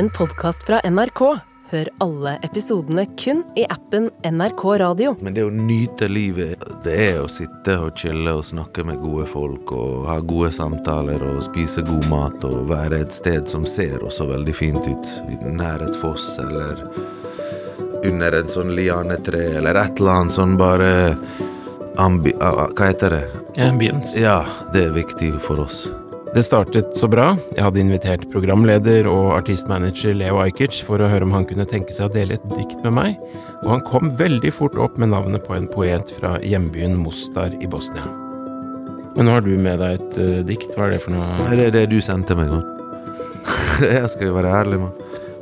en 0.00 0.10
podkast 0.10 0.62
fra 0.62 0.80
NRK. 0.90 1.20
Hør 1.70 1.88
alle 1.98 2.30
episodene 2.42 3.02
kun 3.20 3.42
i 3.56 3.66
appen 3.68 4.06
NRK 4.24 4.62
Radio. 4.80 5.12
Men 5.20 5.36
det 5.36 5.44
å 5.44 5.50
nyte 5.52 6.08
livet, 6.08 6.62
det 6.86 6.94
er 7.10 7.18
å 7.20 7.26
sitte 7.28 7.76
og 7.84 8.00
chille 8.00 8.32
og 8.32 8.46
snakke 8.48 8.86
med 8.88 9.02
gode 9.02 9.26
folk 9.28 9.74
og 9.76 10.08
ha 10.08 10.16
gode 10.24 10.54
samtaler 10.56 11.20
og 11.28 11.42
spise 11.44 11.84
god 11.84 12.08
mat 12.08 12.48
og 12.48 12.72
være 12.72 13.02
et 13.04 13.12
sted 13.12 13.44
som 13.52 13.68
ser 13.68 14.00
også 14.00 14.30
veldig 14.32 14.56
fint 14.56 14.88
ut. 14.88 15.14
Nær 15.44 15.84
et 15.84 16.00
foss 16.00 16.32
eller 16.40 16.80
under 18.00 18.40
et 18.40 18.48
sånn 18.48 18.72
lianetre 18.72 19.50
eller 19.60 19.84
et 19.84 20.00
eller 20.00 20.16
annet 20.16 20.40
sånn 20.40 20.56
bare 20.56 20.92
ambi... 22.00 22.32
Hva 22.40 22.86
heter 22.88 23.18
det? 23.18 23.24
Ambience. 23.68 24.16
Ja, 24.16 24.46
det 24.72 24.88
er 24.88 25.02
viktig 25.02 25.36
for 25.44 25.60
oss. 25.68 25.90
Det 26.34 26.42
startet 26.46 26.94
så 26.94 27.08
bra. 27.10 27.32
Jeg 27.56 27.64
hadde 27.64 27.80
invitert 27.82 28.24
programleder 28.30 29.08
og 29.10 29.32
artistmanager 29.34 30.14
Leo 30.14 30.38
Ajkic 30.38 30.76
for 30.86 31.02
å 31.02 31.08
høre 31.10 31.26
om 31.26 31.32
han 31.34 31.46
kunne 31.48 31.66
tenke 31.66 31.90
seg 31.90 32.06
å 32.06 32.12
dele 32.14 32.36
et 32.36 32.44
dikt 32.52 32.76
med 32.84 32.94
meg, 32.94 33.16
og 33.64 33.72
han 33.72 33.82
kom 33.88 34.12
veldig 34.14 34.52
fort 34.54 34.78
opp 34.78 34.94
med 35.00 35.10
navnet 35.10 35.42
på 35.42 35.56
en 35.56 35.66
poet 35.72 36.12
fra 36.20 36.36
hjembyen 36.46 36.94
Mostar 37.02 37.56
i 37.58 37.66
Bosnia. 37.70 38.06
Men 39.16 39.26
nå 39.26 39.34
har 39.34 39.42
du 39.42 39.56
med 39.58 39.82
deg 39.82 39.98
et 39.98 40.20
uh, 40.22 40.36
dikt. 40.46 40.70
Hva 40.76 40.86
er 40.86 40.94
det 40.94 41.00
for 41.02 41.16
noe? 41.16 41.48
Det 41.50 41.66
er 41.66 41.74
det 41.80 41.88
du 41.90 41.98
sendte 42.04 42.38
meg, 42.38 42.52
nå. 42.54 42.62
Jeg 43.98 44.12
skal 44.14 44.30
jo 44.30 44.36
være 44.38 44.54
ærlig, 44.60 44.78
mann. 44.84 44.94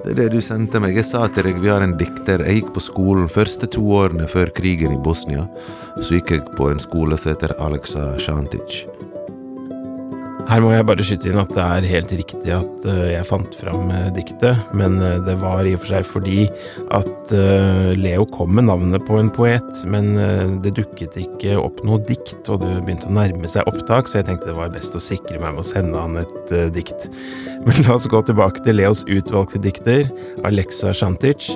Det 0.07 0.15
er 0.15 0.19
det 0.23 0.29
du 0.39 0.41
sendte 0.41 0.81
meg. 0.81 0.97
Jeg 0.97 1.05
sa 1.05 1.27
til 1.29 1.51
deg 1.51 1.61
vi 1.61 1.69
har 1.69 1.84
en 1.84 1.98
dikter. 2.01 2.47
Jeg 2.48 2.62
gikk 2.62 2.73
på 2.79 2.87
skolen 2.87 3.29
første 3.29 3.69
to 3.77 3.84
årene 3.98 4.31
før 4.31 4.48
krigen 4.57 4.97
i 4.97 5.03
Bosnia. 5.05 5.45
Så 6.01 6.17
gikk 6.17 6.33
jeg 6.33 6.48
på 6.57 6.70
en 6.73 6.81
skole 6.81 7.19
som 7.20 7.34
heter 7.34 7.53
Aleksa 7.61 8.15
Shantic. 8.23 8.87
Her 10.48 10.62
må 10.65 10.70
jeg 10.73 10.84
bare 10.88 11.05
skyte 11.05 11.29
inn 11.29 11.41
at 11.43 11.51
det 11.52 11.61
er 11.61 11.87
helt 11.91 12.12
riktig 12.16 12.52
at 12.56 12.84
eh, 12.89 13.11
jeg 13.12 13.27
fant 13.29 13.56
fram 13.61 13.91
eh, 13.93 14.06
diktet, 14.16 14.56
men 14.73 14.95
eh, 15.05 15.19
det 15.27 15.34
var 15.43 15.66
i 15.69 15.75
og 15.77 15.83
for 15.83 15.93
seg 15.93 16.06
fordi 16.09 16.47
at 16.97 17.34
Leo 17.98 18.25
kom 18.33 18.55
med 18.56 18.64
navnet 18.70 19.05
på 19.05 19.19
en 19.20 19.28
poet, 19.34 19.67
men 19.84 20.14
det 20.64 20.70
dukket 20.78 21.19
ikke 21.20 21.58
opp 21.61 21.83
noe 21.84 22.00
dikt, 22.06 22.48
og 22.48 22.62
det 22.62 22.70
begynte 22.86 23.11
å 23.11 23.12
nærme 23.19 23.50
seg 23.53 23.69
opptak, 23.69 24.08
så 24.08 24.23
jeg 24.23 24.28
tenkte 24.31 24.48
det 24.48 24.56
var 24.56 24.73
best 24.73 24.97
å 24.97 25.03
sikre 25.03 25.36
meg 25.36 25.58
med 25.58 25.61
å 25.61 25.69
sende 25.69 26.00
han 26.00 26.17
et 26.23 26.55
dikt. 26.73 27.11
Men 27.67 27.83
la 27.84 27.98
oss 27.98 28.08
gå 28.08 28.23
tilbake 28.25 28.64
til 28.64 28.78
Leos 28.80 29.05
utvalgte 29.05 29.61
dikter, 29.61 30.08
Alexa 30.48 30.95
Shantic, 30.97 31.51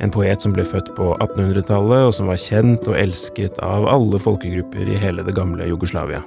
en 0.00 0.14
poet 0.14 0.40
som 0.40 0.56
ble 0.56 0.64
født 0.64 0.94
på 0.96 1.12
1800-tallet, 1.18 2.08
og 2.08 2.16
som 2.16 2.32
var 2.32 2.40
kjent 2.40 2.88
og 2.88 2.96
elsket 2.96 3.60
av 3.60 3.90
alle 3.92 4.22
folkegrupper 4.22 4.88
i 4.88 5.00
hele 5.04 5.26
det 5.28 5.36
gamle 5.36 5.68
Jugoslavia. 5.68 6.24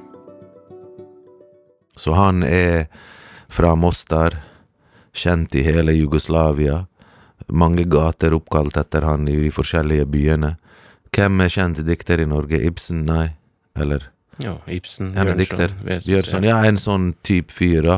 Så 1.99 2.13
han 2.15 2.43
er 2.43 2.87
fra 3.51 3.75
Mostar, 3.75 4.37
kjent 5.13 5.55
i 5.55 5.63
hele 5.65 5.91
Jugoslavia. 5.97 6.85
Mange 7.51 7.83
gater 7.83 8.33
oppkalt 8.37 8.77
etter 8.79 9.03
han 9.03 9.27
i 9.27 9.35
de 9.35 9.51
forskjellige 9.51 10.05
byene. 10.07 10.55
Hvem 11.11 11.43
er 11.43 11.51
kjent 11.51 11.81
dikter 11.83 12.21
i 12.23 12.27
Norge? 12.29 12.61
Ibsen? 12.63 13.03
Nei. 13.09 13.33
Eller 13.75 14.07
Ja, 14.41 14.55
Ibsen, 14.71 15.11
en 15.19 15.37
dikter. 15.37 15.73
Bjørnson? 15.83 16.45
Ja, 16.47 16.61
en 16.65 16.79
sånn 16.79 17.11
type 17.27 17.51
fyr, 17.51 17.83
da. 17.83 17.97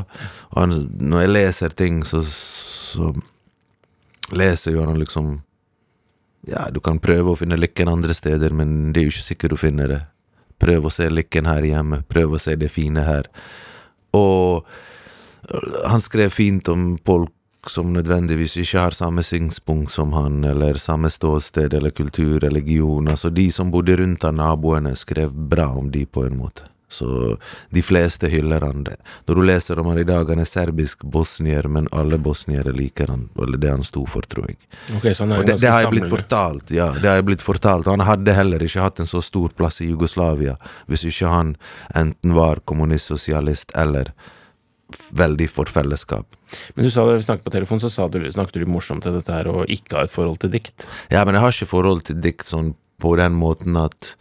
Han, 0.58 0.74
når 0.98 1.22
jeg 1.22 1.32
leser 1.32 1.76
ting, 1.78 2.02
så, 2.04 2.24
så 2.26 3.12
leser 4.34 4.74
jo 4.74 4.86
han 4.88 4.98
liksom 5.00 5.36
Ja, 6.50 6.66
du 6.74 6.82
kan 6.84 6.98
prøve 7.00 7.32
å 7.32 7.38
finne 7.40 7.56
lykken 7.56 7.88
andre 7.88 8.14
steder, 8.18 8.52
men 8.52 8.92
det 8.92 9.00
er 9.00 9.06
jo 9.06 9.14
ikke 9.14 9.28
sikkert 9.30 9.54
du 9.54 9.62
finner 9.62 9.88
det. 9.94 10.02
Prøv 10.60 10.90
å 10.90 10.92
se 10.92 11.06
lykken 11.10 11.48
her 11.48 11.64
hjemme. 11.64 12.02
Prøv 12.10 12.36
å 12.36 12.42
se 12.42 12.58
det 12.60 12.72
fine 12.74 13.06
her. 13.06 13.30
Og 14.14 14.66
han 15.86 16.02
skrev 16.02 16.30
fint 16.34 16.68
om 16.72 16.98
folk 17.06 17.32
som 17.70 17.94
nødvendigvis 17.96 18.58
ikke 18.60 18.80
har 18.80 18.96
samme 18.96 19.24
synspunkt 19.24 19.92
som 19.92 20.14
han, 20.14 20.44
eller 20.44 20.80
samme 20.80 21.10
ståsted 21.10 21.74
eller 21.74 21.96
kultur, 21.96 22.40
religion. 22.44 23.08
Altså, 23.08 23.30
de 23.30 23.48
som 23.52 23.72
bodde 23.72 23.96
rundt 23.98 24.26
av 24.28 24.36
naboene, 24.36 24.96
skrev 25.00 25.32
bra 25.32 25.70
om 25.80 25.92
de 25.92 26.06
på 26.06 26.26
en 26.28 26.38
måte. 26.38 26.68
Så 26.94 27.38
de 27.74 27.84
fleste 27.86 28.30
hyller 28.32 28.64
han 28.66 28.86
det. 28.88 28.98
Når 29.28 29.40
du 29.40 29.44
leser 29.48 29.82
om 29.82 29.90
han 29.92 30.02
i 30.02 30.06
dag, 30.08 30.30
han 30.30 30.44
er 30.44 30.50
serbisk 30.50 31.04
bosnier, 31.16 31.68
men 31.72 31.90
alle 31.92 32.20
bosniere 32.22 32.74
liker 32.76 33.12
han, 33.14 33.28
eller 33.40 33.62
det 33.62 33.72
han 33.74 33.86
sto 33.88 34.06
for, 34.10 34.26
tror 34.30 34.52
jeg. 34.52 34.60
Okay, 35.00 35.14
så 35.14 35.26
han 35.26 35.36
er 35.36 35.42
Og 35.42 35.50
det, 35.50 35.58
det 35.64 35.74
har 35.74 35.86
jeg 35.86 35.96
blitt 35.96 36.12
fortalt, 36.12 36.76
ja. 36.76 36.92
Det 36.98 37.10
har 37.10 37.20
jeg 37.22 37.28
blitt 37.32 37.46
fortalt. 37.46 37.90
Han 37.90 38.06
hadde 38.06 38.38
heller 38.38 38.64
ikke 38.64 38.86
hatt 38.86 39.02
en 39.04 39.10
så 39.10 39.24
stor 39.26 39.54
plass 39.58 39.82
i 39.84 39.90
Jugoslavia 39.90 40.56
hvis 40.92 41.08
ikke 41.10 41.32
han 41.32 41.56
enten 41.98 42.38
var 42.38 42.62
kommunist, 42.70 43.12
sosialist 43.12 43.74
eller 43.78 44.14
veldig 45.18 45.48
for 45.50 45.70
fellesskap. 45.72 46.38
Men 46.76 46.86
du 46.86 46.92
sa 46.94 47.06
da 47.08 47.18
vi 47.18 47.26
snakket 47.26 47.48
på 47.48 47.56
telefon, 47.56 47.82
så 47.82 47.90
sa 47.90 48.08
du, 48.12 48.20
snakket 48.32 48.62
du 48.62 48.70
morsomt 48.70 49.06
til 49.06 49.18
dette 49.18 49.34
her 49.34 49.50
og 49.50 49.72
ikke 49.72 49.98
ha 49.98 50.06
et 50.08 50.14
forhold 50.14 50.42
til 50.44 50.54
dikt. 50.54 50.86
Ja, 51.14 51.24
men 51.26 51.38
jeg 51.38 51.46
har 51.46 51.56
ikke 51.56 51.72
forhold 51.74 52.06
til 52.10 52.20
dikt 52.24 52.50
sånn 52.50 52.74
på 53.02 53.16
den 53.20 53.36
måten 53.40 53.78
at 53.80 54.14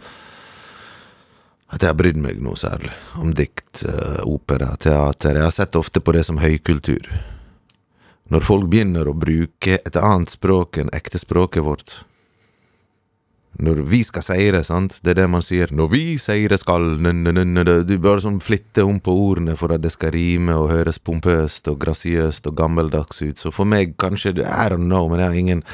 at 1.73 1.81
jeg 1.81 1.89
har 1.89 1.97
brydd 1.97 2.21
meg 2.21 2.41
noe 2.45 2.59
særlig 2.59 2.93
om 3.17 3.33
dikt, 3.37 3.85
eh, 3.89 4.21
opera, 4.29 4.75
teater. 4.77 5.39
Jeg 5.39 5.47
har 5.49 5.55
sett 5.57 5.77
ofte 5.77 6.01
på 6.05 6.13
det 6.13 6.27
som 6.29 6.41
høykultur. 6.43 7.09
Når 8.29 8.45
folk 8.45 8.69
begynner 8.69 9.09
å 9.09 9.17
bruke 9.17 9.79
et 9.81 9.97
annet 9.97 10.31
språk 10.33 10.79
enn 10.79 10.93
ektespråket 10.93 11.65
vårt. 11.65 12.03
Når 13.61 13.83
vi 13.89 14.01
skal 14.05 14.25
seire, 14.25 14.63
sant, 14.65 14.99
det 15.05 15.11
er 15.13 15.23
det 15.23 15.31
man 15.31 15.45
sier. 15.45 15.73
Når 15.73 15.89
vi 15.93 16.19
seire 16.19 16.57
skal 16.59 16.97
Du 16.97 17.99
bare 17.99 18.21
sånn 18.21 18.41
flytter 18.41 18.89
om 18.89 19.01
på 19.01 19.13
ordene 19.13 19.57
for 19.57 19.73
at 19.73 19.83
det 19.83 19.93
skal 19.93 20.13
rime 20.13 20.55
og 20.57 20.71
høres 20.71 20.99
pompøst 20.99 21.69
og 21.69 21.79
grasiøst 21.81 22.47
og 22.49 22.57
gammeldags 22.57 23.23
ut. 23.23 23.39
Så 23.39 23.53
for 23.53 23.65
meg, 23.65 23.97
kanskje 23.97 24.41
I 24.41 24.69
don't 24.69 24.89
know, 24.89 25.09
men 25.09 25.21
jeg 25.21 25.29
har 25.29 25.35
ingen 25.35 25.65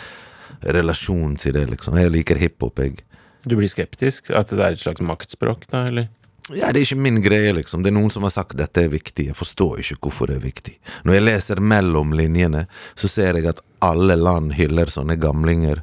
relasjon 0.62 1.36
til 1.36 1.54
det, 1.54 1.68
liksom. 1.70 1.96
Jeg 1.98 2.10
liker 2.10 2.38
hiphop, 2.38 2.78
jeg. 2.78 3.04
Du 3.44 3.56
blir 3.56 3.70
skeptisk? 3.70 4.32
At 4.34 4.50
det 4.50 4.62
er 4.62 4.76
et 4.76 4.82
slags 4.82 5.04
maktspråk, 5.04 5.68
da, 5.70 5.86
eller? 5.90 6.08
Ja, 6.48 6.70
det 6.72 6.80
er 6.80 6.86
ikke 6.86 7.04
min 7.04 7.20
greie, 7.20 7.52
liksom. 7.52 7.82
Det 7.84 7.92
er 7.92 7.98
noen 7.98 8.12
som 8.12 8.24
har 8.24 8.32
sagt 8.32 8.56
dette 8.56 8.86
er 8.86 8.92
viktig. 8.92 9.28
Jeg 9.30 9.36
forstår 9.36 9.82
ikke 9.82 10.00
hvorfor 10.08 10.30
det 10.30 10.38
er 10.38 10.46
viktig. 10.46 10.78
Når 11.04 11.18
jeg 11.18 11.26
leser 11.26 11.60
mellom 11.60 12.14
linjene, 12.16 12.64
så 12.96 13.10
ser 13.10 13.36
jeg 13.36 13.50
at 13.50 13.60
alle 13.84 14.16
land 14.16 14.54
hyller 14.56 14.88
sånne 14.90 15.18
gamlinger 15.20 15.82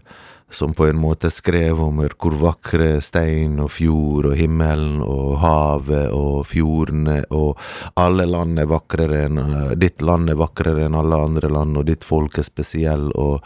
som 0.49 0.73
på 0.73 0.85
en 0.85 0.97
måte 0.97 1.29
skrev 1.33 1.79
om 1.81 1.99
hvor 2.05 2.35
vakre 2.39 2.99
stein 3.03 3.57
og 3.59 3.71
fjord 3.73 4.29
og 4.29 4.35
himmelen 4.37 5.01
og 5.01 5.39
havet 5.41 6.13
og 6.13 6.45
fjordene 6.47 7.17
og 7.33 7.57
alle 7.99 8.27
land 8.29 8.61
er 8.61 8.69
vakrere 8.69 9.23
enn 9.25 9.41
Ditt 9.81 10.05
land 10.05 10.29
er 10.29 10.37
vakrere 10.39 10.85
enn 10.85 10.97
alle 10.97 11.17
andre 11.27 11.49
land, 11.49 11.77
og 11.77 11.89
ditt 11.89 12.05
folk 12.05 12.37
er 12.37 12.45
spesiell, 12.47 13.09
og 13.15 13.43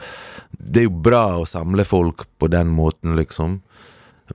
Det 0.51 0.83
er 0.83 0.89
jo 0.89 1.01
bra 1.07 1.39
å 1.39 1.47
samle 1.47 1.85
folk 1.87 2.25
på 2.37 2.49
den 2.51 2.67
måten, 2.67 3.15
liksom. 3.15 3.61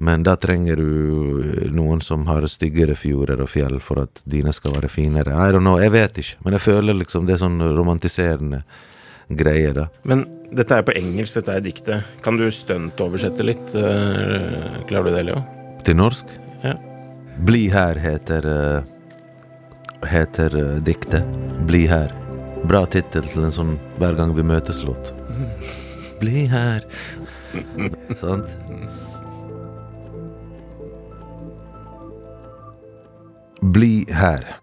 Men 0.00 0.22
da 0.26 0.34
trenger 0.40 0.76
du 0.76 1.68
noen 1.70 2.00
som 2.02 2.24
har 2.26 2.46
styggere 2.50 2.96
fjorder 2.98 3.40
og 3.44 3.48
fjell 3.52 3.78
for 3.80 4.02
at 4.02 4.22
dine 4.26 4.52
skal 4.52 4.74
være 4.78 4.88
finere. 4.90 5.34
I 5.36 5.52
don't 5.54 5.62
know, 5.62 5.78
jeg 5.78 5.92
vet 5.94 6.18
ikke, 6.22 6.40
men 6.44 6.56
jeg 6.58 6.64
føler 6.66 6.98
liksom 6.98 7.26
det 7.28 7.36
er 7.36 7.42
sånn 7.44 7.60
romantiserende 7.76 8.62
greier, 9.30 9.72
da. 9.78 9.86
Men 10.04 10.24
dette 10.54 10.76
er 10.76 10.82
på 10.86 10.92
engelsk, 10.98 11.38
dette 11.40 11.54
er 11.56 11.62
diktet. 11.64 12.10
Kan 12.26 12.36
du 12.40 12.48
stuntoversette 12.52 13.46
litt? 13.46 13.74
eh, 13.74 14.82
Klarer 14.90 15.08
du 15.08 15.14
det, 15.16 15.22
Leo? 15.30 15.44
Til 15.86 15.96
norsk? 15.96 16.26
Ja. 16.64 16.74
Bli 17.46 17.68
her 17.72 17.98
heter 17.98 18.46
eh, 18.50 18.82
heter 20.10 20.54
eh, 20.60 20.76
diktet. 20.84 21.24
Bli 21.66 21.86
her. 21.90 22.12
Bra 22.68 22.84
tittel 22.88 23.26
til 23.28 23.44
en 23.44 23.52
sånn 23.52 23.74
Hver 24.00 24.14
gang 24.16 24.30
vi 24.36 24.44
møtes-låt. 24.46 25.10
Bli 26.20 26.46
her. 26.48 26.84
Sant? 28.16 28.54
Bli 33.74 34.04
her. 34.08 34.56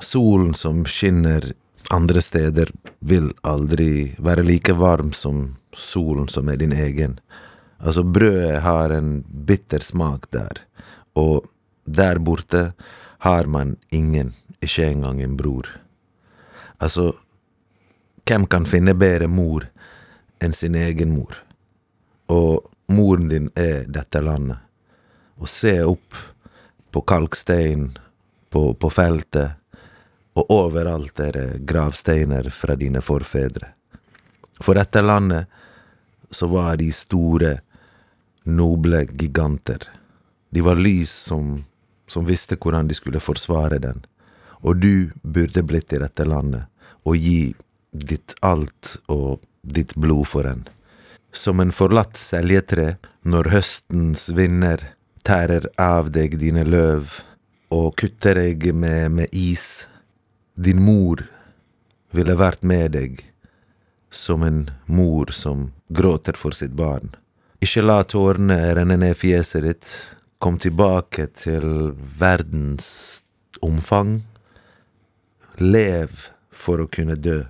Solen 0.00 0.54
som 0.54 0.84
skinner 0.84 1.52
andre 1.90 2.22
steder, 2.22 2.70
vil 2.98 3.32
aldri 3.42 4.14
være 4.18 4.42
like 4.42 4.72
varm 4.72 5.10
som 5.12 5.56
solen 5.76 6.28
som 6.32 6.48
er 6.48 6.56
din 6.56 6.72
egen. 6.72 7.18
Altså, 7.78 8.02
brødet 8.02 8.62
har 8.64 8.94
en 8.96 9.18
bitter 9.28 9.84
smak 9.84 10.30
der, 10.32 10.62
og 11.12 11.44
der 11.84 12.18
borte 12.18 12.72
har 13.18 13.44
man 13.44 13.76
ingen, 13.90 14.32
ikke 14.60 14.86
engang 14.86 15.20
en 15.22 15.36
bror. 15.36 15.68
Altså, 16.80 17.12
hvem 18.24 18.46
kan 18.46 18.64
finne 18.64 18.94
bedre 18.94 19.28
mor 19.28 19.66
enn 20.40 20.56
sin 20.56 20.78
egen 20.80 21.12
mor? 21.18 21.36
Og 22.32 22.72
moren 22.88 23.28
din 23.28 23.50
er 23.52 23.84
dette 23.84 24.24
landet. 24.24 24.64
Å 25.36 25.44
se 25.44 25.76
opp 25.84 26.16
på 26.88 27.04
kalkstein 27.04 27.90
på, 28.54 28.74
på 28.78 28.90
feltet, 28.90 29.58
og 30.38 30.50
overalt 30.50 31.18
er 31.22 31.32
det 31.34 31.48
gravsteiner 31.66 32.46
fra 32.54 32.76
dine 32.78 33.02
forfedre. 33.02 33.72
For 34.62 34.78
dette 34.78 35.02
landet 35.02 35.50
så 36.30 36.46
var 36.50 36.78
de 36.78 36.90
store, 36.94 37.56
noble 38.44 39.04
giganter. 39.10 39.88
De 40.54 40.62
var 40.62 40.78
lys 40.78 41.10
som, 41.30 41.64
som 42.06 42.26
visste 42.28 42.58
hvordan 42.60 42.90
de 42.90 42.94
skulle 42.94 43.22
forsvare 43.22 43.80
den. 43.82 44.04
Og 44.62 44.78
du 44.82 45.10
burde 45.22 45.66
blitt 45.66 45.94
i 45.94 46.02
dette 46.02 46.26
landet 46.28 46.70
og 47.02 47.18
gi 47.18 47.54
ditt 47.90 48.36
alt 48.42 48.96
og 49.10 49.42
ditt 49.62 49.94
blod 49.98 50.28
for 50.30 50.46
den. 50.46 50.66
Som 51.34 51.58
en 51.58 51.74
forlatt 51.74 52.18
seljetre 52.20 52.96
når 53.26 53.50
høstens 53.54 54.28
vinder 54.34 54.92
tærer 55.26 55.66
av 55.80 56.12
deg 56.14 56.38
dine 56.38 56.66
løv 56.68 57.22
og 57.74 57.94
kutter 57.98 58.38
deg 58.38 58.70
med, 58.74 59.10
med 59.10 59.34
is. 59.34 59.86
Din 60.54 60.82
mor 60.84 61.24
ville 62.14 62.36
vært 62.38 62.62
med 62.62 62.94
deg 62.94 63.22
som 64.14 64.44
en 64.46 64.68
mor 64.86 65.32
som 65.34 65.72
gråter 65.88 66.38
for 66.38 66.54
sitt 66.54 66.74
barn. 66.78 67.16
Ikke 67.64 67.82
la 67.82 68.02
tårene 68.06 68.58
renne 68.76 68.98
ned 69.00 69.16
fjeset 69.18 69.64
ditt. 69.66 69.88
Kom 70.38 70.58
tilbake 70.62 71.26
til 71.34 71.94
verdens 72.20 73.22
omfang. 73.64 74.20
Lev 75.58 76.28
for 76.54 76.84
å 76.84 76.90
kunne 76.90 77.16
dø. 77.18 77.40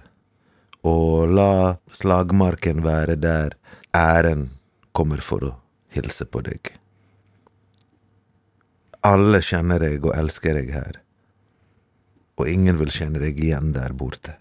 Og 0.85 1.29
la 1.35 1.77
slagmarken 1.93 2.85
være 2.85 3.19
der 3.21 3.59
æren 3.97 4.49
kommer 4.93 5.21
for 5.25 5.51
å 5.51 5.53
hilse 5.95 6.29
på 6.29 6.45
deg. 6.47 6.73
Alle 9.05 9.41
kjenner 9.45 9.83
deg 9.83 10.05
og 10.07 10.15
elsker 10.17 10.57
deg 10.57 10.71
her, 10.73 11.01
og 12.41 12.49
ingen 12.49 12.79
vil 12.81 12.93
kjenne 12.93 13.21
deg 13.21 13.39
igjen 13.39 13.75
der 13.77 13.93
borte. 13.93 14.39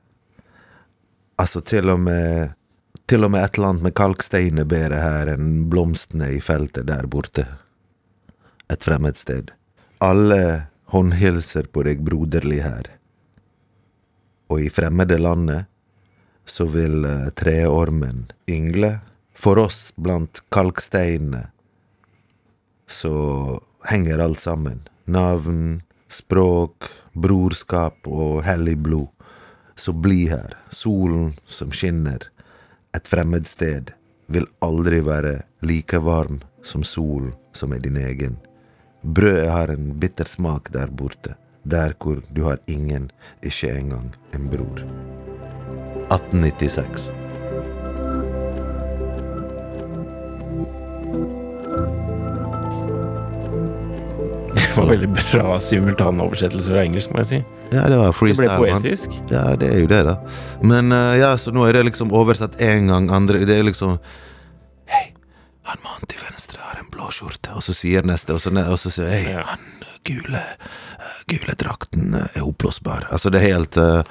Altså, 1.42 1.60
til 1.66 1.90
og 1.92 2.00
med 2.00 2.54
til 3.10 3.26
og 3.26 3.34
med 3.34 3.44
et 3.44 3.58
eller 3.58 3.74
annet 3.74 3.84
med 3.84 3.96
kalkstein 4.00 4.62
er 4.62 4.70
bedre 4.70 5.02
her 5.02 5.34
enn 5.34 5.66
blomstene 5.72 6.30
i 6.38 6.40
feltet 6.42 6.88
der 6.88 7.08
borte. 7.12 7.44
Et 8.72 8.84
fremmed 8.84 9.20
sted. 9.20 9.52
Alle 10.00 10.70
håndhilser 10.94 11.68
på 11.74 11.84
deg 11.84 12.04
broderlig 12.06 12.62
her. 12.64 12.88
Og 14.48 14.64
i 14.64 14.70
fremmede 14.72 15.18
landet 15.20 15.68
så 16.46 16.68
vil 16.72 17.04
eh, 17.08 17.30
treormen 17.36 18.30
yngle. 18.50 18.96
For 19.34 19.60
oss 19.60 19.90
blant 20.00 20.40
kalksteinene 20.54 21.48
så 22.88 23.14
henger 23.86 24.20
alt 24.20 24.40
sammen. 24.40 24.82
Navn, 25.06 25.82
språk, 26.08 26.90
brorskap 27.14 28.08
og 28.08 28.44
hellig 28.44 28.78
blod. 28.78 29.08
Så 29.76 29.94
bli 29.94 30.28
her, 30.30 30.54
solen 30.70 31.34
som 31.48 31.72
skinner. 31.74 32.30
Et 32.94 33.08
fremmed 33.10 33.48
sted 33.50 33.92
vil 34.28 34.46
aldri 34.62 35.02
være 35.04 35.40
like 35.66 36.00
varm 36.00 36.42
som 36.64 36.84
solen 36.86 37.34
som 37.54 37.74
er 37.74 37.82
din 37.84 37.98
egen. 37.98 38.38
Brødet 39.02 39.50
har 39.52 39.74
en 39.74 39.92
bitter 40.00 40.30
smak 40.30 40.72
der 40.74 40.88
borte, 40.88 41.36
der 41.64 41.98
hvor 42.00 42.22
du 42.30 42.44
har 42.46 42.62
ingen, 42.68 43.12
ikke 43.42 43.74
engang 43.74 44.14
en 44.34 44.48
bror. 44.50 44.86
1896. 46.14 47.23
Det 54.74 54.82
var 54.82 54.88
veldig 54.90 55.08
bra 55.14 55.60
simultanoversettelse 55.62 56.72
fra 56.74 56.82
engelsk, 56.82 57.12
må 57.14 57.22
jeg 57.22 57.28
si. 57.30 57.40
Ja, 57.76 57.84
det 57.92 57.98
var 58.00 58.10
Det 58.10 58.38
ble 58.40 58.48
poetisk. 58.58 59.10
man. 59.20 59.30
Ja, 59.30 59.44
det 59.60 59.68
er 59.70 59.80
jo 59.84 59.90
det, 59.92 60.00
da. 60.08 60.16
Men 60.66 60.90
uh, 60.92 61.14
ja, 61.20 61.30
så 61.38 61.54
nå 61.54 61.62
er 61.70 61.78
det 61.78 61.84
liksom 61.92 62.10
oversatt 62.14 62.58
én 62.58 62.90
gang, 62.90 63.12
andre 63.14 63.44
Det 63.46 63.54
er 63.60 63.68
liksom 63.68 64.00
Hei, 64.90 65.12
han 65.70 65.78
mannen 65.86 66.10
til 66.10 66.20
venstre 66.26 66.58
har 66.66 66.82
en 66.82 66.90
blå 66.90 67.12
skjorte, 67.14 67.54
og 67.54 67.62
så 67.62 67.76
sier 67.78 68.02
neste, 68.10 68.34
og 68.34 68.42
så, 68.42 68.50
og 68.66 68.80
så 68.82 68.90
sier 68.98 69.14
hei, 69.14 69.22
Ja. 69.36 69.44
han 69.54 69.62
gule, 70.10 70.42
eh, 70.42 71.22
gule 71.30 71.54
drakten 71.56 72.18
er 72.18 72.42
oppblåsbar. 72.44 73.06
Altså, 73.14 73.30
det 73.30 73.44
er 73.44 73.54
helt 73.54 73.78
eh, 73.78 74.02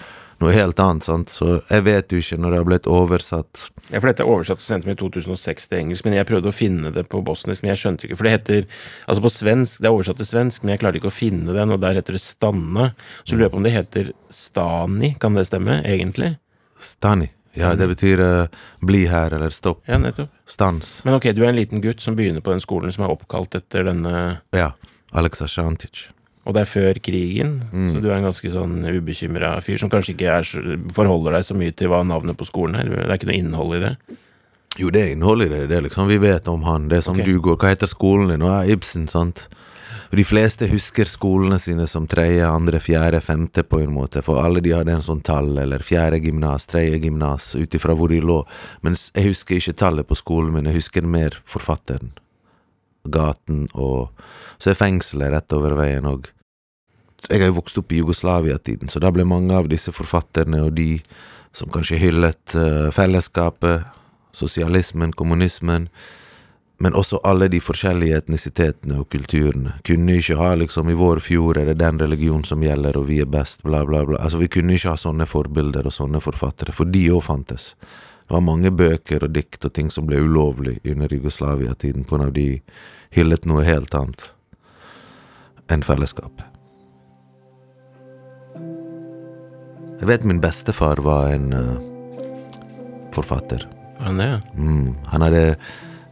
noe 0.42 0.54
helt 0.54 0.80
annet, 0.82 1.06
sant. 1.06 1.32
Så 1.32 1.60
jeg 1.60 1.84
vet 1.86 2.12
jo 2.12 2.20
ikke 2.22 2.38
når 2.40 2.54
det 2.54 2.60
har 2.60 2.68
blitt 2.68 2.88
oversatt 2.90 3.66
Ja, 3.88 3.98
for 3.98 4.08
dette 4.10 4.24
er 4.24 4.30
oversatt 4.30 4.62
og 4.62 4.64
sendt 4.64 4.88
med 4.88 4.96
i 4.96 5.00
2006 5.02 5.68
til 5.70 5.80
engelsk, 5.80 6.06
men 6.06 6.16
jeg 6.18 6.28
prøvde 6.28 6.50
å 6.50 6.56
finne 6.56 6.92
det 6.94 7.06
på 7.12 7.22
bosnisk, 7.24 7.64
men 7.64 7.72
jeg 7.72 7.82
skjønte 7.82 8.08
ikke, 8.08 8.18
for 8.20 8.28
det 8.28 8.34
heter 8.36 8.66
Altså 9.06 9.24
på 9.24 9.32
svensk, 9.32 9.82
det 9.82 9.90
er 9.90 9.96
oversatt 9.96 10.20
til 10.22 10.30
svensk, 10.30 10.64
men 10.64 10.74
jeg 10.74 10.82
klarte 10.82 11.00
ikke 11.00 11.12
å 11.12 11.14
finne 11.14 11.56
den, 11.56 11.74
og 11.74 11.82
der 11.82 12.00
heter 12.00 12.16
det 12.16 12.22
Stanne. 12.24 12.92
Så 13.22 13.36
lurer 13.36 13.48
jeg 13.48 13.54
på 13.54 13.62
om 13.62 13.68
det 13.68 13.76
heter 13.76 14.10
Stani, 14.32 15.14
kan 15.20 15.38
det 15.38 15.46
stemme, 15.48 15.80
egentlig? 15.88 16.34
Stani. 16.82 17.30
Ja, 17.54 17.74
det 17.76 17.88
betyr 17.90 18.20
uh, 18.24 18.46
bli 18.80 19.02
her, 19.12 19.34
eller 19.36 19.52
stopp. 19.52 19.82
Ja, 19.84 19.98
nettopp. 20.00 20.32
Stans. 20.48 21.02
Men 21.04 21.18
ok, 21.18 21.28
du 21.36 21.42
er 21.44 21.50
en 21.50 21.58
liten 21.58 21.82
gutt 21.84 22.00
som 22.00 22.16
begynner 22.16 22.40
på 22.40 22.54
den 22.54 22.62
skolen 22.64 22.94
som 22.94 23.04
er 23.04 23.12
oppkalt 23.12 23.54
etter 23.58 23.84
denne 23.90 24.14
Ja. 24.56 24.72
Aleksa 25.12 25.44
Shantic. 25.44 26.06
Og 26.46 26.54
det 26.54 26.62
er 26.62 26.70
før 26.72 26.98
krigen, 26.98 27.62
Mm. 27.72 27.94
så 27.94 28.00
du 28.02 28.08
er 28.10 28.16
en 28.16 28.24
ganske 28.24 28.50
sånn 28.50 28.82
ubekymra 28.82 29.62
fyr 29.62 29.78
som 29.78 29.88
kanskje 29.90 30.16
ikke 30.16 30.42
så- 30.42 30.92
forholder 30.92 31.32
deg 31.32 31.44
så 31.44 31.54
mye 31.54 31.74
til 31.76 31.88
hva 31.88 32.02
navnet 32.04 32.36
på 32.36 32.44
skolen 32.44 32.74
er. 32.80 32.88
Det 32.88 32.98
er 33.10 33.18
ikke 33.18 33.30
noe 33.30 33.38
innhold 33.38 33.76
i 33.76 33.80
det. 33.86 33.96
Jo, 34.78 34.90
det 34.90 35.02
er 35.02 35.14
innhold 35.14 35.42
i 35.42 35.48
det. 35.48 35.68
Det 35.68 35.76
er 35.78 35.82
liksom, 35.88 36.08
Vi 36.08 36.18
vet 36.18 36.48
om 36.48 36.62
han. 36.62 36.88
Det 36.88 36.98
er 36.98 37.02
som 37.02 37.14
okay. 37.14 37.26
du 37.26 37.40
går 37.40 37.56
Hva 37.58 37.68
heter 37.76 37.86
skolen 37.86 38.28
din? 38.28 38.42
Er 38.42 38.66
Ibsen, 38.74 39.06
sant? 39.08 39.46
De 40.10 40.24
fleste 40.24 40.68
husker 40.68 41.04
skolene 41.08 41.58
sine 41.58 41.86
som 41.88 42.06
tredje, 42.06 42.44
andre, 42.44 42.78
fjerde, 42.80 43.22
femte, 43.22 43.62
på 43.62 43.80
en 43.82 43.94
måte. 43.94 44.22
For 44.22 44.44
alle 44.44 44.60
de 44.60 44.70
hadde 44.70 44.88
en 44.92 45.00
sånn 45.00 45.22
tall, 45.22 45.56
eller 45.58 45.78
fjerde 45.78 46.20
gymnas, 46.22 46.66
tredje 46.66 47.00
gymnas, 47.00 47.54
ut 47.56 47.70
ifra 47.70 47.96
hvor 47.96 48.08
de 48.08 48.20
lå. 48.20 48.44
Mens 48.82 49.10
jeg 49.14 49.24
husker 49.30 49.56
ikke 49.56 49.74
tallet 49.74 50.06
på 50.06 50.14
skolen 50.16 50.52
min, 50.52 50.64
jeg 50.64 50.74
husker 50.74 51.02
mer 51.02 51.30
forfatteren. 51.46 52.10
Gaten 53.04 53.66
og 53.74 54.10
Så 54.62 54.70
er 54.70 54.78
fengselet 54.78 55.32
rett 55.32 55.52
over 55.56 55.74
veien 55.74 56.06
òg. 56.06 56.28
Jeg 57.26 57.40
har 57.40 57.48
jo 57.50 57.56
vokst 57.56 57.78
opp 57.78 57.90
i 57.90 57.98
Jugoslavia-tiden, 57.98 58.90
så 58.90 59.00
da 59.02 59.10
ble 59.10 59.24
mange 59.26 59.54
av 59.58 59.66
disse 59.70 59.90
forfatterne 59.90 60.60
og 60.62 60.76
de 60.76 61.00
som 61.52 61.70
kanskje 61.70 61.98
hyllet 61.98 62.54
eh, 62.54 62.90
fellesskapet, 62.94 63.88
sosialismen, 64.32 65.12
kommunismen, 65.12 65.88
men 66.82 66.96
også 66.98 67.20
alle 67.22 67.46
de 67.52 67.60
forskjellige 67.62 68.16
etnisitetene 68.24 68.96
og 69.02 69.10
kulturene. 69.12 69.76
Kunne 69.86 70.16
ikke 70.18 70.38
ha 70.40 70.54
liksom 70.58 70.90
i 70.90 70.96
vår 70.98 71.20
fjord 71.22 71.60
er 71.60 71.68
det 71.70 71.78
den 71.78 72.00
religion 72.02 72.42
som 72.46 72.64
gjelder, 72.64 72.98
og 72.98 73.06
vi 73.10 73.20
er 73.22 73.30
best, 73.30 73.62
bla, 73.62 73.84
bla, 73.86 74.02
bla. 74.08 74.18
Altså, 74.18 74.40
vi 74.40 74.50
kunne 74.50 74.74
ikke 74.74 74.96
ha 74.96 74.98
sånne 74.98 75.28
forbilder 75.30 75.86
og 75.86 75.94
sånne 75.94 76.22
forfattere, 76.24 76.74
for 76.74 76.90
de 76.90 77.04
òg 77.14 77.22
fantes. 77.28 77.72
Det 78.32 78.38
var 78.38 78.46
mange 78.46 78.70
bøker 78.72 79.26
og 79.26 79.34
dikt 79.36 79.66
og 79.68 79.74
ting 79.76 79.90
som 79.92 80.06
ble 80.08 80.16
ulovlig 80.24 80.78
under 80.88 81.12
Jugoslavia-tiden 81.12 82.06
på 82.08 82.16
grunn 82.16 82.30
de 82.32 82.62
hyllet 83.12 83.44
noe 83.44 83.60
helt 83.66 83.92
annet 83.92 84.24
enn 85.68 85.84
fellesskapet. 85.84 86.46
Jeg 90.00 90.08
vet 90.08 90.24
min 90.24 90.40
bestefar 90.40 91.04
var 91.04 91.28
en 91.34 91.52
uh, 91.52 91.76
forfatter. 93.12 93.68
Var 94.00 94.08
han 94.08 94.24
det? 94.24 94.32
Mm. 94.56 94.90
Han 95.12 95.28
hadde 95.28 95.46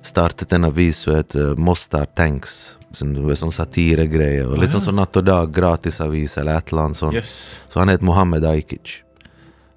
startet 0.05 0.53
en 0.53 0.69
avis 0.69 1.07
som 1.07 1.17
het 1.17 1.33
eh, 1.33 1.57
Mostar 1.57 2.05
Tanks. 2.21 2.75
Sånn, 2.93 3.17
sånn 3.17 3.57
satiregreie. 3.65 4.45
Litt 4.61 4.77
sånn 4.77 4.91
sånn 4.91 5.01
Natt 5.01 5.17
og 5.17 5.25
Dag, 5.25 5.57
gratisavis 5.57 6.37
eller 6.37 6.61
et 6.61 6.69
eller 6.69 6.91
annet 6.91 7.01
sånt. 7.01 7.17
Yes. 7.17 7.63
Så 7.73 7.81
han 7.81 7.89
het 7.89 8.05
Mohammed 8.05 8.45
Ajkic. 8.45 9.01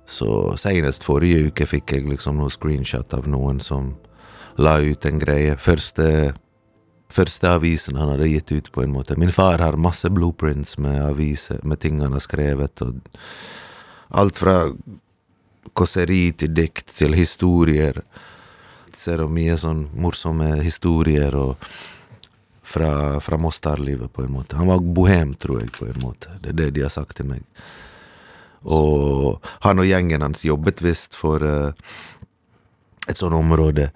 Så 0.05 0.55
senest 0.59 1.05
forrige 1.05 1.47
uke 1.49 1.67
fikk 1.69 1.93
jeg 1.95 2.07
liksom 2.09 2.41
noe 2.41 2.51
screenshot 2.51 3.13
av 3.15 3.27
noen 3.29 3.61
som 3.63 3.93
la 4.59 4.77
ut 4.83 5.05
en 5.05 5.19
greie. 5.21 5.55
Første, 5.57 6.33
første 7.13 7.53
avisen 7.55 7.97
han 7.97 8.11
hadde 8.13 8.29
gitt 8.29 8.51
ut, 8.51 8.71
på 8.71 8.83
en 8.83 8.93
måte. 8.93 9.17
Min 9.17 9.31
far 9.33 9.63
har 9.63 9.79
masse 9.79 10.09
blueprints 10.13 10.77
med 10.77 11.01
aviser, 11.05 11.63
med 11.63 11.79
ting 11.79 12.01
han 12.03 12.13
har 12.13 12.23
skrevet. 12.23 12.81
og 12.81 12.99
Alt 14.13 14.37
fra 14.37 14.57
kåseri 15.73 16.27
til 16.37 16.53
dikt 16.53 16.93
til 16.93 17.15
historier. 17.17 18.03
Vitser 18.85 19.23
og 19.23 19.31
mye 19.33 19.57
sånn 19.57 19.87
morsomme 19.97 20.51
historier 20.61 21.33
og 21.39 21.55
fra, 22.73 23.19
fra 23.21 23.37
Mostar-livet, 23.37 24.11
på 24.13 24.23
en 24.23 24.35
måte. 24.35 24.57
Han 24.57 24.69
var 24.69 24.83
bohem, 24.83 25.33
tror 25.35 25.63
jeg, 25.63 25.73
på 25.75 25.87
en 25.89 25.99
måte. 26.03 26.35
Det 26.41 26.53
er 26.53 26.59
det 26.59 26.69
de 26.77 26.85
har 26.85 26.93
sagt 26.93 27.17
til 27.19 27.29
meg. 27.29 27.43
Og 28.63 29.43
han 29.65 29.79
og 29.79 29.85
gjengen 29.85 30.21
hans 30.21 30.45
jobbet 30.45 30.83
visst 30.83 31.15
for 31.19 31.43
uh, 31.43 31.71
et 33.07 33.19
sånt 33.19 33.35
område 33.35 33.89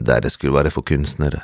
der 0.00 0.20
det 0.20 0.32
skulle 0.32 0.54
være 0.54 0.70
for 0.72 0.82
kunstnere. 0.86 1.40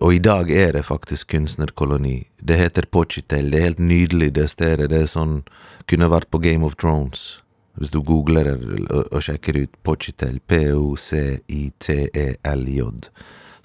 Og 0.00 0.14
i 0.14 0.18
dag 0.18 0.50
er 0.50 0.72
det 0.72 0.84
faktisk 0.84 1.30
kunstnerkoloni. 1.30 2.26
Det 2.48 2.56
heter 2.56 2.82
Pochitel. 2.92 3.52
Det 3.52 3.58
er 3.58 3.62
helt 3.62 3.78
nydelig, 3.78 4.34
det 4.34 4.50
stedet. 4.50 4.90
Det 4.90 5.00
er 5.02 5.06
sånn 5.06 5.42
Kunne 5.86 6.10
vært 6.10 6.30
på 6.30 6.38
Game 6.42 6.66
of 6.66 6.74
Thrones. 6.74 7.42
Hvis 7.78 7.90
du 7.94 8.02
googler 8.02 8.50
og, 8.56 9.12
og 9.12 9.22
sjekker 9.22 9.56
ut 9.62 9.70
Pochitel. 9.86 10.40
P-o-c-i-t-e-l-j. 10.48 11.50